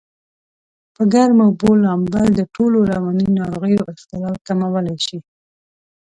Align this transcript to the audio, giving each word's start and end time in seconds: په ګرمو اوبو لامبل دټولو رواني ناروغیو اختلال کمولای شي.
په 0.95 1.03
ګرمو 1.13 1.43
اوبو 1.47 1.69
لامبل 1.83 2.25
دټولو 2.39 2.77
رواني 2.91 3.27
ناروغیو 3.39 3.89
اختلال 3.93 4.35
کمولای 4.47 4.97
شي. 5.05 5.17